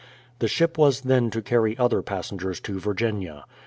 [0.39, 3.45] The ship was then to carry other passengers to Virginia.